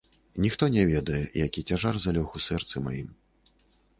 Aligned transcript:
Ніхто 0.43 0.63
не 0.75 0.85
ведае, 0.91 1.19
які 1.45 1.65
цяжар 1.73 2.01
залёг 2.05 2.27
у 2.39 2.43
сэрцы 2.47 2.75
маім. 2.87 3.13